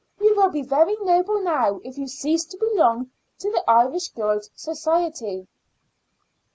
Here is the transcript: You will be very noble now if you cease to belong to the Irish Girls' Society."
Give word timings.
You 0.19 0.35
will 0.35 0.49
be 0.49 0.63
very 0.63 0.95
noble 1.01 1.43
now 1.43 1.79
if 1.83 1.95
you 1.95 2.07
cease 2.07 2.43
to 2.45 2.57
belong 2.57 3.11
to 3.37 3.51
the 3.51 3.63
Irish 3.69 4.07
Girls' 4.07 4.49
Society." 4.55 5.45